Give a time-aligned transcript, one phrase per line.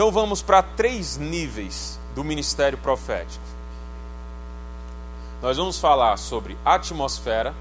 [0.00, 3.44] Então vamos para três níveis do ministério profético.
[5.42, 7.54] Nós vamos falar sobre atmosfera,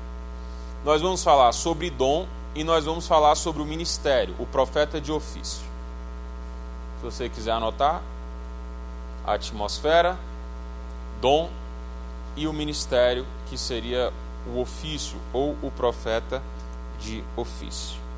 [0.86, 2.25] nós vamos falar sobre dom
[2.55, 5.67] e nós vamos falar sobre o ministério, o profeta de ofício.
[6.99, 8.02] Se você quiser anotar,
[9.28, 10.17] atmosfera,
[11.19, 11.49] dom
[12.37, 14.13] e o ministério, que seria
[14.47, 16.41] o ofício ou o profeta
[17.02, 18.09] de ofício.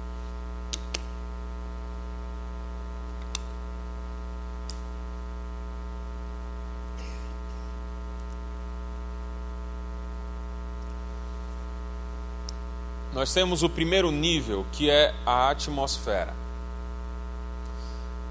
[13.14, 16.34] Nós temos o primeiro nível, que é a atmosfera.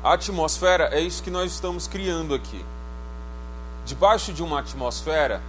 [0.02, 2.64] A atmosfera é isso que nós estamos criando aqui.
[3.84, 5.42] Debaixo de uma atmosfera,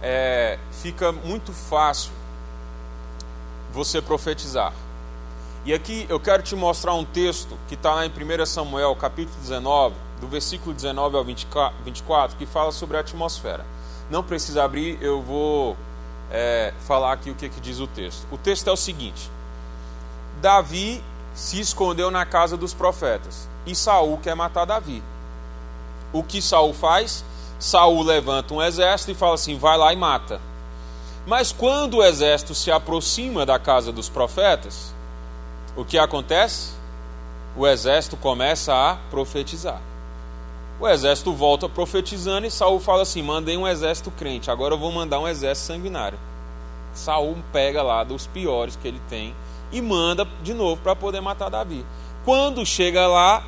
[0.00, 2.12] é, fica muito fácil
[3.72, 4.72] você profetizar.
[5.64, 9.36] E aqui eu quero te mostrar um texto que está lá em 1 Samuel, capítulo
[9.40, 13.64] 19, do versículo 19 ao 24, que fala sobre a atmosfera.
[14.08, 15.76] Não precisa abrir, eu vou
[16.32, 18.26] é, falar aqui o que, que diz o texto.
[18.32, 19.30] O texto é o seguinte:
[20.40, 25.02] Davi se escondeu na casa dos profetas e Saul quer matar Davi.
[26.12, 27.24] O que Saul faz?
[27.58, 30.40] Saul levanta um exército e fala assim: vai lá e mata.
[31.26, 34.92] Mas quando o exército se aproxima da casa dos profetas,
[35.76, 36.72] o que acontece?
[37.56, 39.80] O exército começa a profetizar.
[40.82, 44.90] O exército volta profetizando e Saul fala assim: mandei um exército crente, agora eu vou
[44.90, 46.18] mandar um exército sanguinário.
[46.92, 49.32] Saul pega lá dos piores que ele tem
[49.70, 51.86] e manda de novo para poder matar Davi.
[52.24, 53.44] Quando chega lá,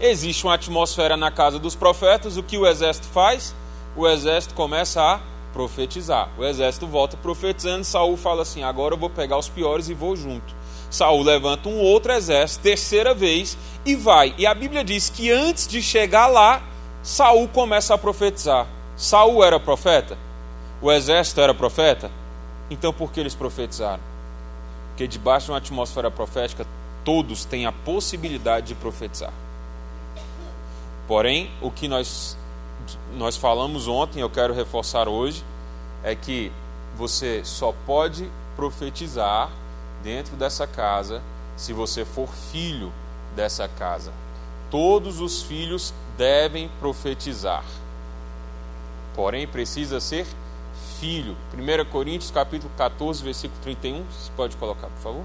[0.00, 3.54] existe uma atmosfera na casa dos profetas, o que o exército faz?
[3.94, 5.20] O exército começa a
[5.52, 6.30] profetizar.
[6.38, 10.16] O exército volta profetizando, Saul fala assim: "Agora eu vou pegar os piores e vou
[10.16, 10.56] junto".
[10.90, 14.34] Saul levanta um outro exército, terceira vez, e vai.
[14.38, 16.62] E a Bíblia diz que antes de chegar lá,
[17.02, 18.66] Saul começa a profetizar.
[18.96, 20.18] Saul era profeta?
[20.80, 22.10] O exército era profeta?
[22.70, 24.02] Então por que eles profetizaram?
[24.88, 26.66] Porque debaixo de uma atmosfera profética,
[27.04, 29.32] todos têm a possibilidade de profetizar.
[31.06, 32.36] Porém, o que nós,
[33.16, 35.42] nós falamos ontem, eu quero reforçar hoje,
[36.02, 36.52] é que
[36.96, 39.50] você só pode profetizar
[40.02, 41.22] dentro dessa casa
[41.56, 42.92] se você for filho
[43.34, 44.12] dessa casa.
[44.70, 47.64] Todos os filhos devem profetizar.
[49.14, 50.26] Porém, precisa ser
[50.98, 51.36] filho.
[51.54, 54.04] 1 Coríntios capítulo 14, versículo 31.
[54.04, 55.24] Você pode colocar, por favor?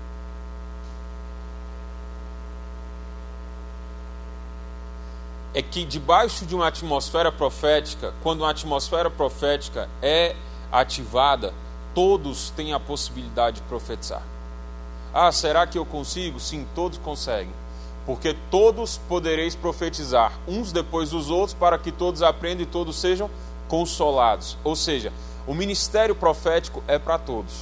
[5.55, 10.35] É que debaixo de uma atmosfera profética, quando uma atmosfera profética é
[10.71, 11.53] ativada,
[11.93, 14.23] todos têm a possibilidade de profetizar.
[15.13, 16.39] Ah, será que eu consigo?
[16.39, 17.62] Sim, todos conseguem
[18.05, 23.29] porque todos podereis profetizar, uns depois dos outros, para que todos aprendam e todos sejam
[23.67, 24.57] consolados.
[24.63, 25.11] Ou seja,
[25.47, 27.53] o ministério profético é para todos,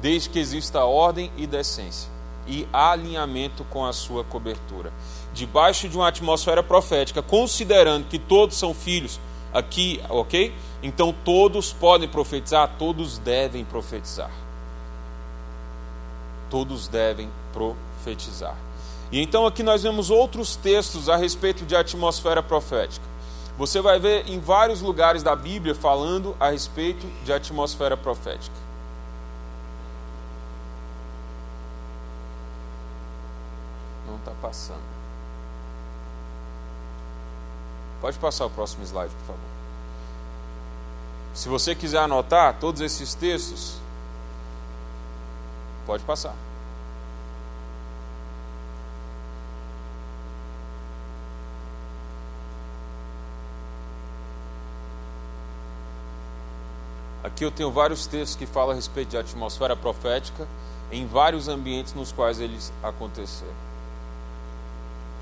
[0.00, 2.14] desde que exista ordem e decência
[2.46, 4.92] e alinhamento com a sua cobertura.
[5.32, 9.18] Debaixo de uma atmosfera profética, considerando que todos são filhos
[9.52, 10.54] aqui, ok?
[10.82, 14.30] Então todos podem profetizar, todos devem profetizar.
[16.50, 18.56] Todos devem profetizar.
[19.14, 23.06] E então aqui nós vemos outros textos a respeito de atmosfera profética.
[23.56, 28.56] Você vai ver em vários lugares da Bíblia falando a respeito de atmosfera profética.
[34.08, 34.82] Não está passando.
[38.00, 39.40] Pode passar o próximo slide, por favor.
[41.34, 43.76] Se você quiser anotar todos esses textos,
[45.86, 46.34] pode passar.
[57.24, 60.46] Aqui eu tenho vários textos que falam a respeito de atmosfera profética
[60.92, 63.54] em vários ambientes nos quais eles aconteceram.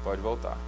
[0.03, 0.59] Pode voltar.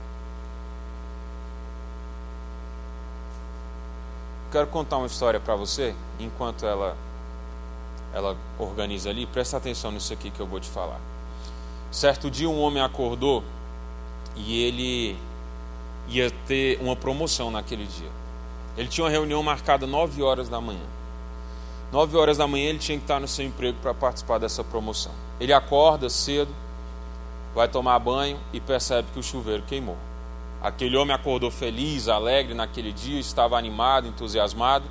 [4.53, 6.97] Quero contar uma história para você, enquanto ela
[8.13, 11.01] ela organiza ali, presta atenção nisso aqui que eu vou te falar.
[11.91, 13.43] Certo dia um homem acordou
[14.37, 15.19] e ele
[16.07, 18.11] ia ter uma promoção naquele dia.
[18.77, 20.94] Ele tinha uma reunião marcada 9 horas da manhã.
[21.95, 25.13] 9 horas da manhã ele tinha que estar no seu emprego para participar dessa promoção.
[25.39, 26.53] Ele acorda cedo,
[27.55, 29.97] vai tomar banho e percebe que o chuveiro queimou.
[30.61, 34.87] Aquele homem acordou feliz, alegre naquele dia, estava animado, entusiasmado.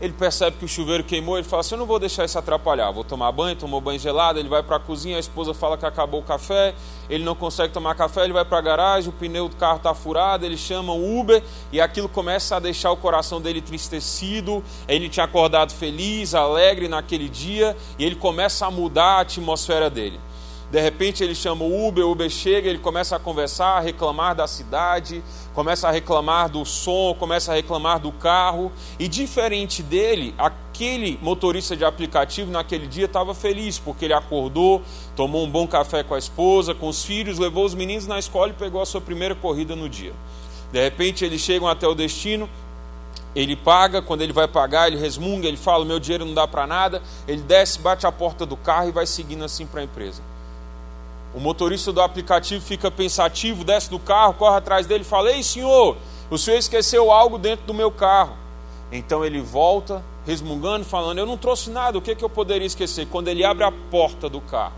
[0.00, 2.90] Ele percebe que o chuveiro queimou, ele fala assim: Eu não vou deixar isso atrapalhar,
[2.90, 4.38] vou tomar banho, tomou banho gelado.
[4.38, 6.74] Ele vai para a cozinha, a esposa fala que acabou o café,
[7.10, 9.92] ele não consegue tomar café, ele vai para a garagem, o pneu do carro está
[9.94, 11.42] furado, ele chama o Uber
[11.72, 14.62] e aquilo começa a deixar o coração dele tristecido.
[14.86, 20.20] Ele tinha acordado feliz, alegre naquele dia e ele começa a mudar a atmosfera dele.
[20.70, 24.34] De repente ele chama o Uber, o Uber chega, ele começa a conversar, a reclamar
[24.34, 25.24] da cidade,
[25.54, 28.70] começa a reclamar do som, começa a reclamar do carro.
[28.98, 34.82] E diferente dele, aquele motorista de aplicativo naquele dia estava feliz, porque ele acordou,
[35.16, 38.50] tomou um bom café com a esposa, com os filhos, levou os meninos na escola
[38.50, 40.12] e pegou a sua primeira corrida no dia.
[40.70, 42.46] De repente eles chegam até o destino,
[43.34, 46.66] ele paga, quando ele vai pagar, ele resmunga, ele fala: meu dinheiro não dá para
[46.66, 47.02] nada.
[47.26, 50.22] Ele desce, bate a porta do carro e vai seguindo assim para a empresa.
[51.34, 55.42] O motorista do aplicativo fica pensativo, desce do carro, corre atrás dele e fala: Ei,
[55.42, 55.96] senhor,
[56.30, 58.36] o senhor esqueceu algo dentro do meu carro.
[58.90, 62.66] Então ele volta, resmungando, falando: Eu não trouxe nada, o que, é que eu poderia
[62.66, 63.06] esquecer?
[63.06, 64.74] Quando ele abre a porta do carro,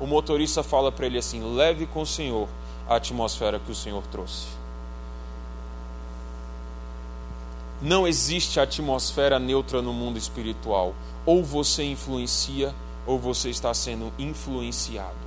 [0.00, 2.48] o motorista fala para ele assim: Leve com o senhor
[2.88, 4.46] a atmosfera que o senhor trouxe.
[7.80, 10.94] Não existe atmosfera neutra no mundo espiritual.
[11.26, 12.74] Ou você influencia,
[13.06, 15.23] ou você está sendo influenciado.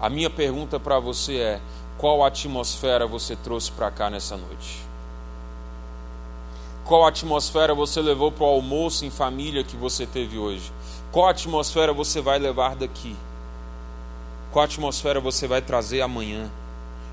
[0.00, 1.60] A minha pergunta para você é:
[1.96, 4.84] qual atmosfera você trouxe para cá nessa noite?
[6.84, 10.70] Qual atmosfera você levou para o almoço em família que você teve hoje?
[11.10, 13.16] Qual atmosfera você vai levar daqui?
[14.52, 16.50] Qual atmosfera você vai trazer amanhã?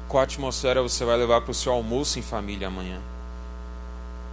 [0.07, 3.01] Qual atmosfera você vai levar para o seu almoço em família amanhã?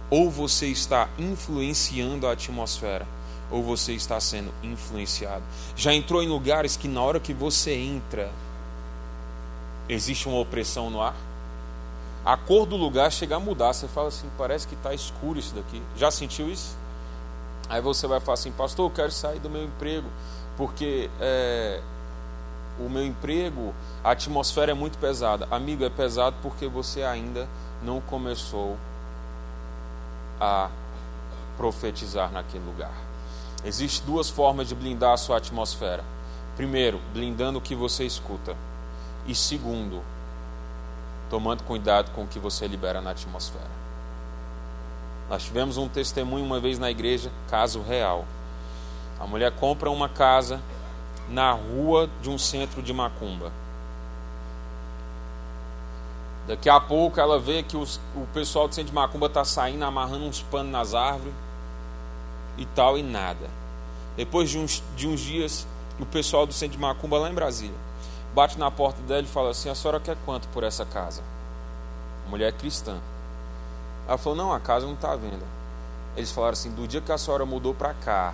[0.09, 3.07] Ou você está influenciando a atmosfera?
[3.51, 5.43] Ou você está sendo influenciado.
[5.75, 8.31] Já entrou em lugares que na hora que você entra,
[9.89, 11.15] existe uma opressão no ar?
[12.23, 13.73] A cor do lugar chega a mudar.
[13.73, 15.81] Você fala assim, parece que está escuro isso daqui.
[15.97, 16.77] Já sentiu isso?
[17.67, 20.07] Aí você vai falar assim, pastor, eu quero sair do meu emprego,
[20.57, 21.81] porque é,
[22.79, 23.73] o meu emprego,
[24.03, 25.47] a atmosfera é muito pesada.
[25.49, 27.47] Amigo, é pesado porque você ainda
[27.83, 28.77] não começou
[30.39, 30.69] a
[31.57, 33.10] profetizar naquele lugar.
[33.63, 36.03] Existem duas formas de blindar a sua atmosfera.
[36.55, 38.55] Primeiro, blindando o que você escuta.
[39.27, 40.01] E segundo,
[41.29, 43.69] tomando cuidado com o que você libera na atmosfera.
[45.29, 48.25] Nós tivemos um testemunho uma vez na igreja, caso real.
[49.19, 50.59] A mulher compra uma casa
[51.29, 53.51] na rua de um centro de macumba.
[56.47, 59.85] Daqui a pouco ela vê que os, o pessoal do centro de macumba está saindo,
[59.85, 61.33] amarrando uns panos nas árvores
[62.57, 63.49] e tal, e nada.
[64.15, 65.67] Depois de uns, de uns dias,
[65.99, 67.75] o pessoal do centro de Macumba, lá em Brasília,
[68.33, 71.21] bate na porta dela e fala assim: A senhora quer quanto por essa casa?
[72.27, 72.99] Mulher cristã.
[74.07, 75.45] Ela falou: Não, a casa não está à venda.
[76.15, 78.33] Eles falaram assim: Do dia que a senhora mudou para cá,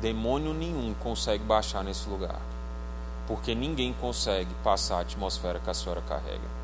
[0.00, 2.40] demônio nenhum consegue baixar nesse lugar.
[3.26, 6.59] Porque ninguém consegue passar a atmosfera que a senhora carrega.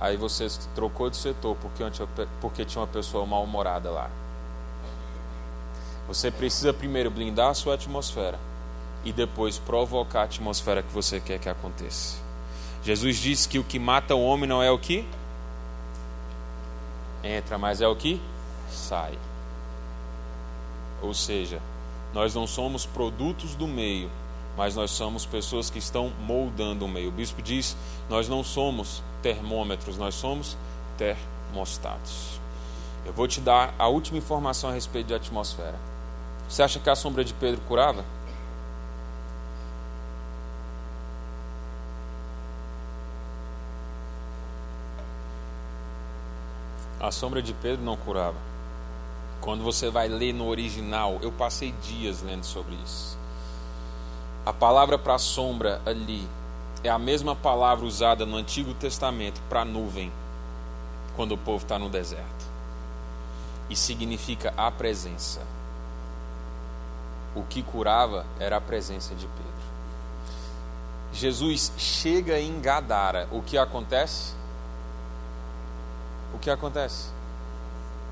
[0.00, 1.84] Aí você trocou de setor porque,
[2.40, 4.10] porque tinha uma pessoa mal-humorada lá.
[6.08, 8.38] Você precisa primeiro blindar a sua atmosfera
[9.04, 12.16] e depois provocar a atmosfera que você quer que aconteça.
[12.82, 15.06] Jesus disse que o que mata o homem não é o que
[17.22, 18.20] entra, mas é o que
[18.70, 19.18] sai.
[21.02, 21.60] Ou seja,
[22.12, 24.10] nós não somos produtos do meio,
[24.60, 27.08] mas nós somos pessoas que estão moldando o meio.
[27.08, 27.74] O bispo diz:
[28.10, 30.54] nós não somos termômetros, nós somos
[30.98, 32.38] termostatos.
[33.06, 35.76] Eu vou te dar a última informação a respeito de atmosfera.
[36.46, 38.04] Você acha que a sombra de Pedro curava?
[47.00, 48.36] A sombra de Pedro não curava.
[49.40, 53.18] Quando você vai ler no original, eu passei dias lendo sobre isso.
[54.44, 56.26] A palavra para sombra ali
[56.82, 60.10] é a mesma palavra usada no Antigo Testamento para nuvem,
[61.14, 62.50] quando o povo está no deserto.
[63.68, 65.40] E significa a presença.
[67.34, 69.50] O que curava era a presença de Pedro.
[71.12, 73.28] Jesus chega em Gadara.
[73.30, 74.32] O que acontece?
[76.34, 77.10] O que acontece?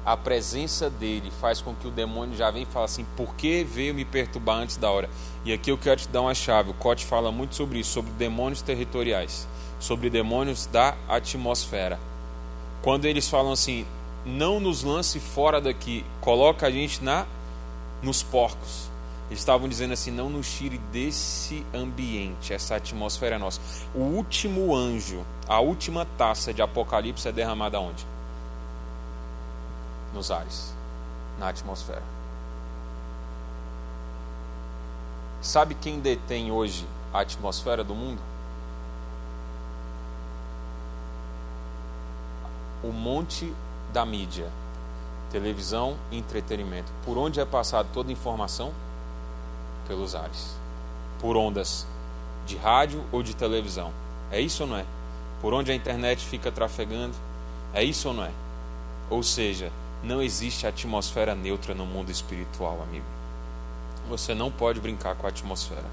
[0.09, 3.63] A presença dele faz com que o demônio já venha e fale assim: por que
[3.63, 5.11] veio me perturbar antes da hora?
[5.45, 6.71] E aqui eu quero te dar uma chave.
[6.71, 9.47] O Cote fala muito sobre isso, sobre demônios territoriais,
[9.79, 12.01] sobre demônios da atmosfera.
[12.81, 13.85] Quando eles falam assim:
[14.25, 17.27] não nos lance fora daqui, coloca a gente na
[18.03, 18.89] nos porcos.
[19.29, 23.61] Eles estavam dizendo assim: não nos tire desse ambiente, essa atmosfera é nossa.
[23.95, 28.07] O último anjo, a última taça de Apocalipse é derramada onde?
[30.13, 30.75] Nos ares,
[31.39, 32.03] na atmosfera.
[35.41, 38.21] Sabe quem detém hoje a atmosfera do mundo?
[42.83, 43.55] O monte
[43.93, 44.49] da mídia,
[45.31, 46.91] televisão e entretenimento.
[47.05, 48.73] Por onde é passado toda a informação?
[49.89, 50.55] pelos ares,
[51.19, 51.87] por ondas
[52.47, 53.91] de rádio ou de televisão.
[54.31, 54.85] É isso ou não é?
[55.41, 57.15] Por onde a internet fica trafegando?
[57.73, 58.31] É isso ou não é?
[59.09, 63.07] Ou seja, não existe atmosfera neutra no mundo espiritual, amigo.
[64.09, 65.85] Você não pode brincar com a atmosfera.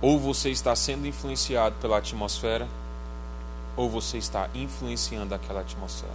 [0.00, 2.68] Ou você está sendo influenciado pela atmosfera,
[3.76, 6.12] ou você está influenciando aquela atmosfera.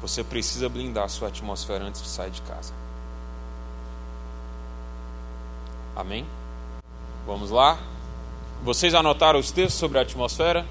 [0.00, 2.72] Você precisa blindar a sua atmosfera antes de sair de casa.
[5.94, 6.26] Amém?
[7.26, 7.78] Vamos lá?
[8.62, 10.66] Vocês anotaram os textos sobre a atmosfera?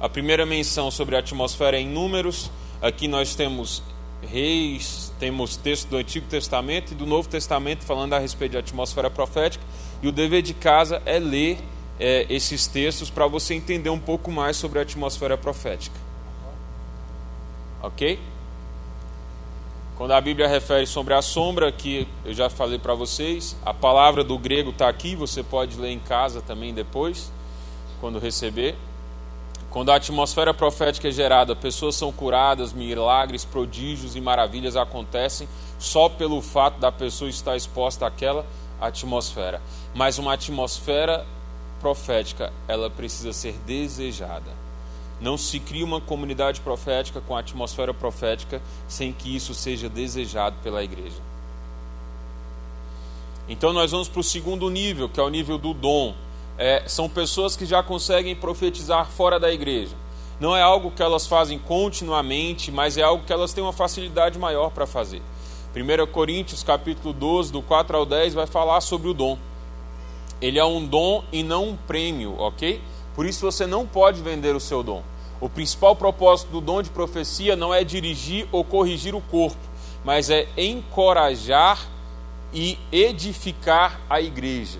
[0.00, 2.50] A primeira menção sobre a atmosfera é em Números.
[2.82, 3.82] Aqui nós temos
[4.24, 9.10] reis, temos texto do Antigo Testamento e do Novo Testamento falando a respeito de atmosfera
[9.10, 9.64] profética.
[10.02, 11.58] E o dever de casa é ler
[11.98, 15.96] é, esses textos para você entender um pouco mais sobre a atmosfera profética.
[17.82, 18.18] Ok?
[19.96, 24.24] Quando a Bíblia refere sobre a sombra, que eu já falei para vocês, a palavra
[24.24, 27.30] do grego está aqui, você pode ler em casa também depois,
[28.00, 28.74] quando receber.
[29.74, 35.48] Quando a atmosfera profética é gerada, pessoas são curadas, milagres, prodígios e maravilhas acontecem
[35.80, 38.46] só pelo fato da pessoa estar exposta àquela
[38.80, 39.60] atmosfera.
[39.92, 41.26] Mas uma atmosfera
[41.80, 44.52] profética, ela precisa ser desejada.
[45.20, 50.84] Não se cria uma comunidade profética com atmosfera profética sem que isso seja desejado pela
[50.84, 51.20] igreja.
[53.48, 56.14] Então nós vamos para o segundo nível, que é o nível do dom.
[56.56, 59.96] É, são pessoas que já conseguem profetizar fora da igreja.
[60.38, 64.38] Não é algo que elas fazem continuamente, mas é algo que elas têm uma facilidade
[64.38, 65.22] maior para fazer.
[65.74, 69.36] 1 Coríntios capítulo 12, do 4 ao 10, vai falar sobre o dom.
[70.40, 72.80] Ele é um dom e não um prêmio, ok?
[73.14, 75.02] Por isso você não pode vender o seu dom.
[75.40, 79.58] O principal propósito do dom de profecia não é dirigir ou corrigir o corpo,
[80.04, 81.88] mas é encorajar
[82.52, 84.78] e edificar a igreja.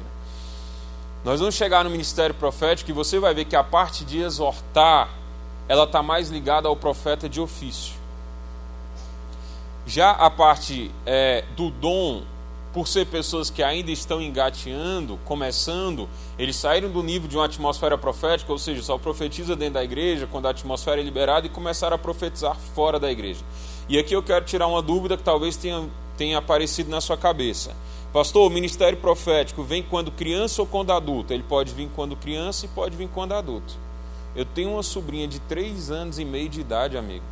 [1.24, 5.08] Nós vamos chegar no ministério profético e você vai ver que a parte de exortar,
[5.66, 7.94] ela está mais ligada ao profeta de ofício.
[9.86, 12.22] Já a parte é, do dom
[12.74, 17.96] por ser pessoas que ainda estão engateando, começando, eles saíram do nível de uma atmosfera
[17.96, 21.94] profética, ou seja, só profetiza dentro da igreja quando a atmosfera é liberada e começaram
[21.94, 23.40] a profetizar fora da igreja.
[23.88, 25.88] E aqui eu quero tirar uma dúvida que talvez tenha,
[26.18, 27.74] tenha aparecido na sua cabeça.
[28.14, 31.34] Pastor, o ministério profético vem quando criança ou quando adulto?
[31.34, 33.74] Ele pode vir quando criança e pode vir quando adulto.
[34.34, 37.24] Eu tenho uma sobrinha de 3 anos e meio de idade, amigo,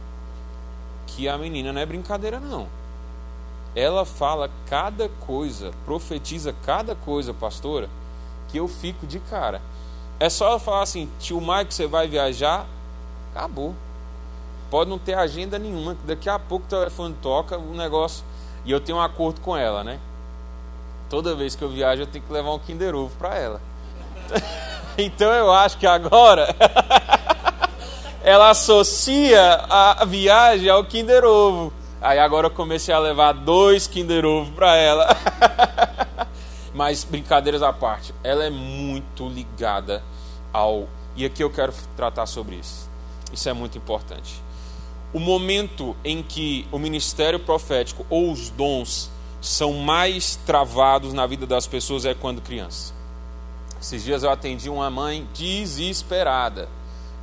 [1.07, 2.69] que a menina não é brincadeira não
[3.75, 7.89] ela fala cada coisa, profetiza cada coisa, pastora,
[8.49, 9.63] que eu fico de cara.
[10.21, 12.67] É só ela falar assim, tio Mike, você vai viajar?
[13.35, 13.75] Acabou.
[14.71, 18.25] Pode não ter agenda nenhuma, daqui a pouco o telefone toca, o negócio.
[18.65, 19.99] E eu tenho um acordo com ela, né?
[21.13, 23.61] Toda vez que eu viajo, eu tenho que levar um Kinder Ovo para ela.
[24.97, 26.49] então eu acho que agora
[28.25, 31.71] ela associa a viagem ao Kinder Ovo.
[32.01, 35.07] Aí agora eu comecei a levar dois Kinder Ovo para ela.
[36.73, 40.03] Mas brincadeiras à parte, ela é muito ligada
[40.51, 40.89] ao.
[41.15, 42.89] E aqui eu quero tratar sobre isso.
[43.31, 44.43] Isso é muito importante.
[45.13, 49.11] O momento em que o ministério profético ou os dons
[49.43, 52.95] são mais travados na vida das pessoas é quando criança.
[53.81, 56.69] Esses dias eu atendi uma mãe desesperada.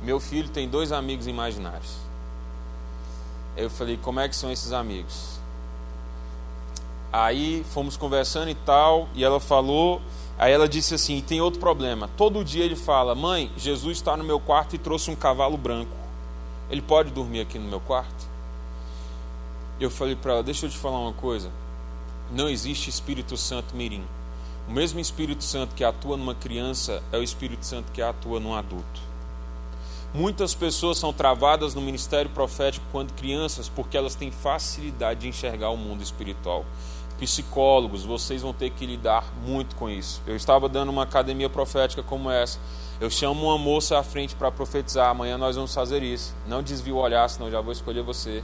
[0.02, 1.96] Meu filho tem dois amigos imaginários.
[3.56, 5.40] Eu falei, como é que são esses amigos?
[7.10, 10.02] Aí fomos conversando e tal, e ela falou,
[10.38, 12.08] aí ela disse assim, e tem outro problema.
[12.18, 15.96] Todo dia ele fala, mãe, Jesus está no meu quarto e trouxe um cavalo branco.
[16.70, 18.28] Ele pode dormir aqui no meu quarto?
[19.80, 21.50] Eu falei para ela, deixa eu te falar uma coisa.
[22.32, 24.04] Não existe Espírito Santo mirim.
[24.68, 28.54] O mesmo Espírito Santo que atua numa criança é o Espírito Santo que atua num
[28.54, 29.00] adulto.
[30.14, 35.70] Muitas pessoas são travadas no ministério profético quando crianças porque elas têm facilidade de enxergar
[35.70, 36.64] o mundo espiritual.
[37.18, 40.22] Psicólogos, vocês vão ter que lidar muito com isso.
[40.24, 42.58] Eu estava dando uma academia profética como essa.
[43.00, 45.10] Eu chamo uma moça à frente para profetizar.
[45.10, 46.34] Amanhã nós vamos fazer isso.
[46.46, 48.42] Não desvie o olhar, senão já vou escolher você.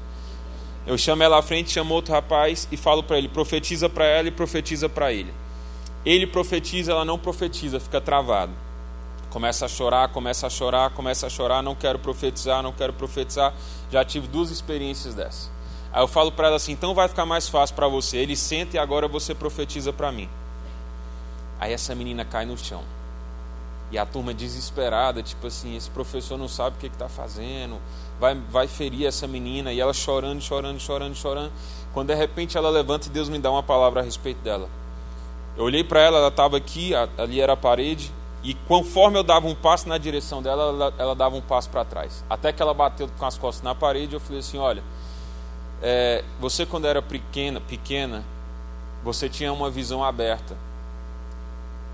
[0.86, 4.28] Eu chamo ela à frente, chamo outro rapaz e falo para ele: profetiza para ela
[4.28, 5.34] e profetiza para ele.
[6.04, 8.52] Ele profetiza, ela não profetiza, fica travado.
[9.28, 13.52] Começa a chorar, começa a chorar, começa a chorar, não quero profetizar, não quero profetizar.
[13.90, 15.50] Já tive duas experiências dessas.
[15.92, 18.18] Aí eu falo para ela assim: então vai ficar mais fácil para você.
[18.18, 20.28] Ele senta e agora você profetiza para mim.
[21.58, 22.84] Aí essa menina cai no chão.
[23.90, 27.78] E a turma desesperada, tipo assim, esse professor não sabe o que está fazendo,
[28.18, 31.52] vai, vai ferir essa menina, e ela chorando, chorando, chorando, chorando.
[31.94, 34.68] Quando de repente ela levanta e Deus me dá uma palavra a respeito dela.
[35.56, 38.12] Eu olhei para ela, ela estava aqui, ali era a parede,
[38.42, 41.84] e conforme eu dava um passo na direção dela, ela, ela dava um passo para
[41.84, 42.24] trás.
[42.28, 44.84] Até que ela bateu com as costas na parede, eu falei assim: Olha,
[45.82, 48.24] é, você quando era pequena, pequena,
[49.02, 50.56] você tinha uma visão aberta.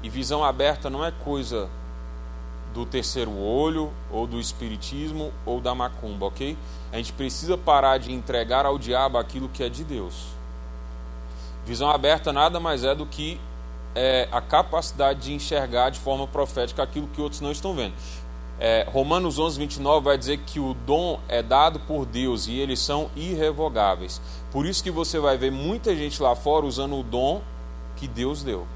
[0.03, 1.71] E visão aberta não é coisa
[2.73, 6.57] do terceiro olho, ou do espiritismo, ou da macumba, ok?
[6.93, 10.27] A gente precisa parar de entregar ao diabo aquilo que é de Deus.
[11.65, 13.41] Visão aberta nada mais é do que
[13.95, 17.95] é, a capacidade de enxergar de forma profética aquilo que outros não estão vendo.
[18.59, 22.81] É, Romanos 11, 29 vai dizer que o dom é dado por Deus e eles
[22.81, 24.21] são irrevogáveis.
[24.51, 27.43] Por isso que você vai ver muita gente lá fora usando o dom
[27.97, 28.67] que Deus deu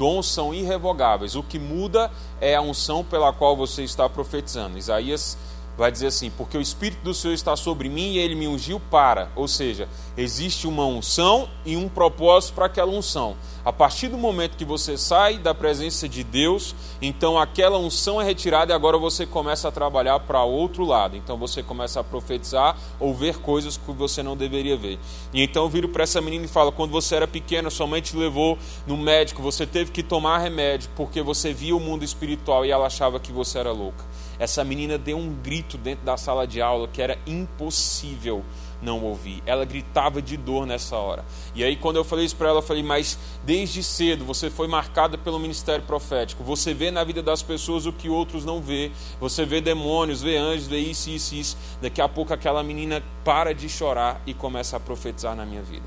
[0.00, 1.36] dons são irrevogáveis.
[1.36, 4.78] O que muda é a unção pela qual você está profetizando.
[4.78, 5.36] Isaías
[5.76, 8.80] vai dizer assim: Porque o Espírito do Senhor está sobre mim e ele me ungiu
[8.90, 9.28] para.
[9.36, 13.36] Ou seja, existe uma unção e um propósito para aquela unção.
[13.70, 18.24] A partir do momento que você sai da presença de Deus, então aquela unção é
[18.24, 21.16] retirada e agora você começa a trabalhar para outro lado.
[21.16, 24.98] Então você começa a profetizar ou ver coisas que você não deveria ver.
[25.32, 28.00] E então eu viro para essa menina e falo: quando você era pequena, sua mãe
[28.00, 28.58] te levou
[28.88, 32.88] no médico, você teve que tomar remédio porque você via o mundo espiritual e ela
[32.88, 34.04] achava que você era louca.
[34.36, 38.42] Essa menina deu um grito dentro da sala de aula que era impossível
[38.82, 39.42] não ouvir.
[39.46, 41.24] Ela gritava de dor nessa hora.
[41.54, 44.66] E aí, quando eu falei isso para ela, eu falei: Mas desde cedo você foi
[44.66, 46.42] marcada pelo ministério profético.
[46.44, 48.90] Você vê na vida das pessoas o que outros não vê.
[49.20, 51.56] Você vê demônios, vê anjos, vê isso, isso, isso.
[51.80, 55.86] Daqui a pouco aquela menina para de chorar e começa a profetizar na minha vida.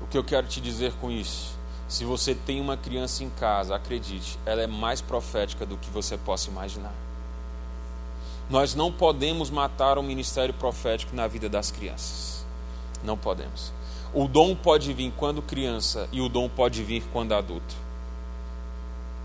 [0.00, 1.54] O que eu quero te dizer com isso?
[1.88, 6.16] Se você tem uma criança em casa, acredite, ela é mais profética do que você
[6.16, 6.92] possa imaginar.
[8.48, 12.44] Nós não podemos matar o ministério profético na vida das crianças.
[13.02, 13.72] Não podemos.
[14.12, 17.74] O dom pode vir quando criança e o dom pode vir quando adulto.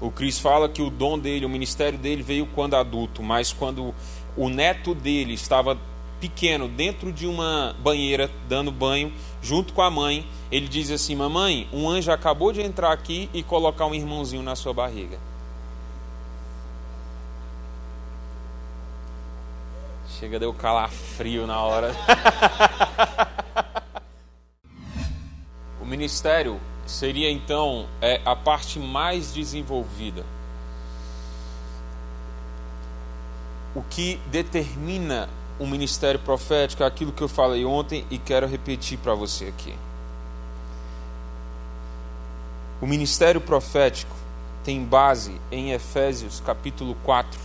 [0.01, 3.93] O Cris fala que o dom dele, o ministério dele veio quando adulto, mas quando
[4.38, 5.77] o neto dele estava
[6.21, 11.67] pequeno dentro de uma banheira dando banho junto com a mãe, ele diz assim: "Mamãe,
[11.73, 15.19] um anjo acabou de entrar aqui e colocar um irmãozinho na sua barriga".
[20.19, 21.95] Chega, deu calafrio na hora.
[25.79, 30.25] o ministério seria então é, a parte mais desenvolvida.
[33.73, 38.97] O que determina o ministério profético é aquilo que eu falei ontem e quero repetir
[38.97, 39.73] para você aqui.
[42.82, 44.13] O ministério profético
[44.65, 47.39] tem base em Efésios capítulo 4,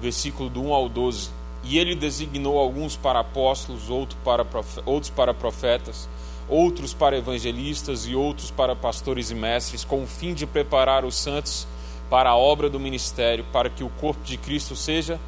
[0.00, 4.46] versículo do 1 ao 12 e ele designou alguns para apóstolos, outros para,
[4.86, 6.08] outros para profetas,
[6.48, 11.16] outros para evangelistas e outros para pastores e mestres, com o fim de preparar os
[11.16, 11.66] santos
[12.08, 15.20] para a obra do ministério, para que o corpo de Cristo seja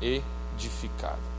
[0.00, 1.32] edificado.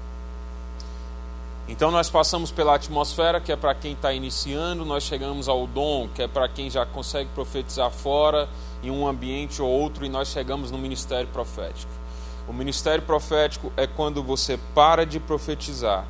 [1.67, 6.09] Então nós passamos pela atmosfera, que é para quem está iniciando, nós chegamos ao dom,
[6.13, 8.49] que é para quem já consegue profetizar fora,
[8.83, 12.02] em um ambiente ou outro, e nós chegamos no ministério profético.
[12.47, 16.05] O ministério profético é quando você para de profetizar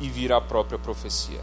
[0.00, 1.40] e vira a própria profecia.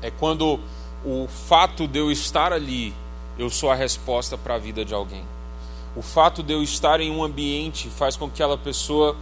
[0.00, 0.58] É quando
[1.04, 2.94] o fato de eu estar ali,
[3.38, 5.24] eu sou a resposta para a vida de alguém.
[5.94, 9.16] O fato de eu estar em um ambiente faz com que aquela pessoa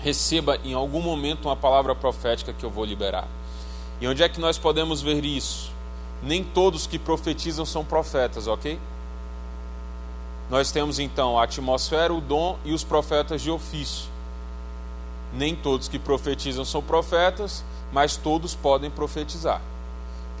[0.00, 3.26] receba em algum momento uma palavra profética que eu vou liberar.
[4.00, 5.72] E onde é que nós podemos ver isso?
[6.22, 8.78] Nem todos que profetizam são profetas, ok?
[10.50, 14.08] Nós temos então a atmosfera, o dom e os profetas de ofício.
[15.32, 19.60] Nem todos que profetizam são profetas, mas todos podem profetizar.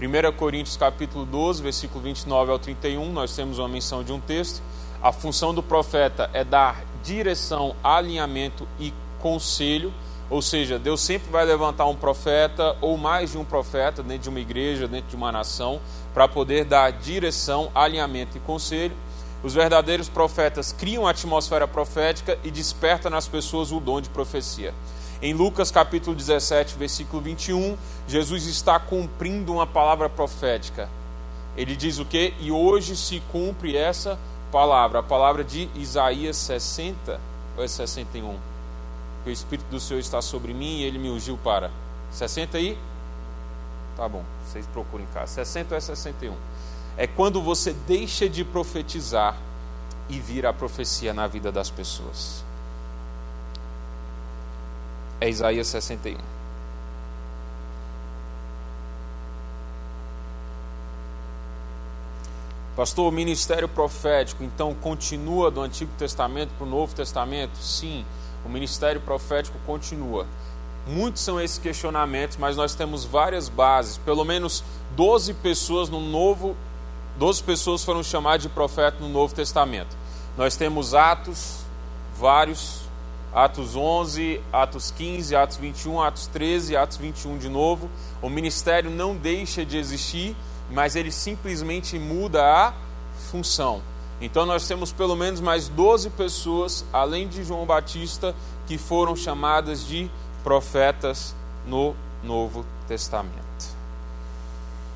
[0.00, 4.62] 1 Coríntios capítulo 12, versículo 29 ao 31, nós temos uma menção de um texto.
[5.02, 9.92] A função do profeta é dar direção, alinhamento e conselho,
[10.30, 14.28] ou seja, Deus sempre vai levantar um profeta ou mais de um profeta dentro de
[14.30, 15.80] uma igreja, dentro de uma nação,
[16.14, 18.94] para poder dar direção, alinhamento e conselho
[19.42, 24.74] os verdadeiros profetas criam a atmosfera profética e despertam nas pessoas o dom de profecia.
[25.22, 30.88] Em Lucas capítulo 17, versículo 21, Jesus está cumprindo uma palavra profética.
[31.56, 32.34] Ele diz o que?
[32.40, 34.18] E hoje se cumpre essa
[34.50, 37.20] palavra, a palavra de Isaías 60
[37.56, 38.36] ou é 61?
[39.24, 41.70] Que o Espírito do Senhor está sobre mim e ele me ungiu para
[42.12, 42.78] 60 aí?
[43.96, 45.26] Tá bom, vocês procurem cá.
[45.26, 46.34] 60 ou é 61?
[46.98, 49.36] É quando você deixa de profetizar
[50.08, 52.44] e vira a profecia na vida das pessoas.
[55.20, 56.18] É Isaías 61.
[62.74, 67.56] Pastor, o ministério profético então continua do Antigo Testamento para o Novo Testamento?
[67.58, 68.04] Sim,
[68.44, 70.26] o ministério profético continua.
[70.84, 73.98] Muitos são esses questionamentos, mas nós temos várias bases.
[73.98, 74.64] Pelo menos
[74.96, 76.56] 12 pessoas no Novo
[77.18, 79.96] 12 pessoas foram chamadas de profeta no Novo Testamento.
[80.36, 81.64] Nós temos Atos,
[82.16, 82.82] vários,
[83.34, 87.90] Atos 11, Atos 15, Atos 21, Atos 13, Atos 21 de novo.
[88.22, 90.36] O ministério não deixa de existir,
[90.70, 92.72] mas ele simplesmente muda a
[93.32, 93.82] função.
[94.20, 98.32] Então nós temos pelo menos mais 12 pessoas, além de João Batista,
[98.68, 100.08] que foram chamadas de
[100.44, 101.34] profetas
[101.66, 103.47] no Novo Testamento.